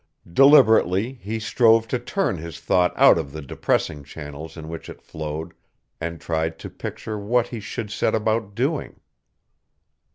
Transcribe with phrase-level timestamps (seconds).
[0.33, 4.99] Deliberately he strove to turn his thought out of the depressing channels in which it
[4.99, 5.53] flowed
[6.01, 8.99] and tried to picture what he should set about doing.